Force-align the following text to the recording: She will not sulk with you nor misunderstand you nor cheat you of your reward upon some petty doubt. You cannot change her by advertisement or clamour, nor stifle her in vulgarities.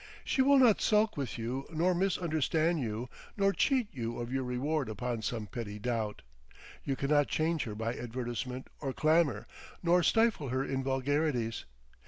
She 0.23 0.41
will 0.41 0.57
not 0.57 0.81
sulk 0.81 1.15
with 1.15 1.37
you 1.37 1.67
nor 1.69 1.93
misunderstand 1.93 2.79
you 2.79 3.07
nor 3.37 3.53
cheat 3.53 3.87
you 3.93 4.17
of 4.17 4.33
your 4.33 4.43
reward 4.43 4.89
upon 4.89 5.21
some 5.21 5.45
petty 5.45 5.77
doubt. 5.77 6.23
You 6.83 6.95
cannot 6.95 7.27
change 7.27 7.65
her 7.65 7.75
by 7.75 7.93
advertisement 7.93 8.69
or 8.79 8.93
clamour, 8.93 9.45
nor 9.83 10.01
stifle 10.01 10.49
her 10.49 10.65
in 10.65 10.83
vulgarities. 10.83 11.65